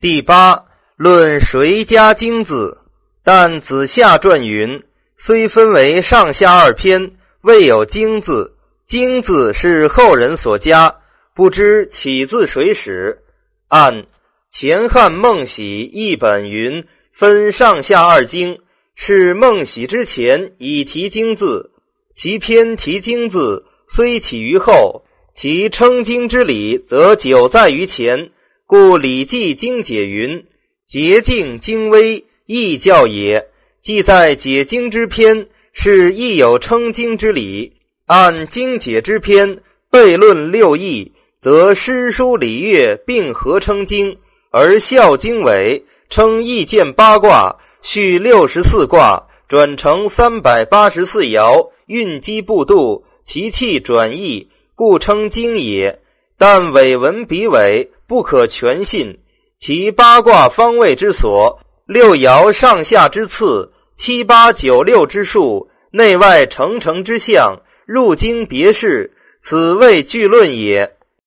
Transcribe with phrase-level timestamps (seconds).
[0.00, 0.64] 第八
[0.94, 2.78] 论谁家经字，
[3.24, 4.80] 但子夏传云：
[5.16, 8.54] 虽分为上下二篇，未有经字。
[8.86, 10.94] 经字是后人所加，
[11.34, 13.18] 不知起自谁始。
[13.66, 14.06] 按
[14.48, 18.56] 前汉孟喜一本云分上下二经，
[18.94, 21.72] 是孟喜之前已提经字。
[22.14, 25.02] 其篇提经字虽起于后，
[25.34, 28.30] 其称经之理则久在于前。
[28.70, 30.44] 故《礼记》经解云
[30.86, 33.48] ：“洁净精微，易教也。”
[33.80, 37.72] 记在解经之篇，是亦有称经之理。
[38.04, 44.14] 按经解之篇，悖论六艺，则诗书礼乐并合称经，
[44.50, 55.98] 而孝经纬称易见八卦，续六十四卦，转成三百八十四爻，运机不度，其气转易，故称经也。
[56.36, 57.90] 但伪文比尾。
[58.08, 59.18] 不可全信，
[59.58, 70.90] 其八卦方位之所，六爻上下之次，七八九六之数，内外成成之象，入经别事，此谓具论也。